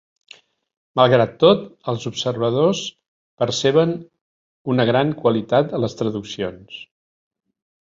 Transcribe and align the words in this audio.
Malgrat 0.99 1.35
tot, 1.43 1.67
els 1.93 2.07
observadors 2.13 2.81
perceben 3.45 3.95
una 4.77 4.91
gran 4.95 5.17
qualitat 5.25 5.81
a 5.81 5.87
les 5.87 6.01
traduccions. 6.05 6.85